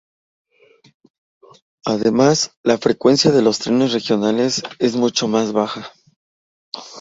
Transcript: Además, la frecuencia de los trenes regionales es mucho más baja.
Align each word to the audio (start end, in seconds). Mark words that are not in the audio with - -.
Además, 1.85 2.55
la 2.63 2.79
frecuencia 2.79 3.29
de 3.29 3.43
los 3.43 3.59
trenes 3.59 3.93
regionales 3.93 4.63
es 4.79 4.95
mucho 4.95 5.27
más 5.27 5.51
baja. 5.53 5.91